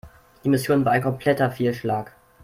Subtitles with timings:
[0.43, 2.11] Die Mission war ein kompletter Fehlschlag.